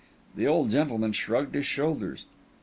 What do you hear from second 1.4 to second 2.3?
his shoulders.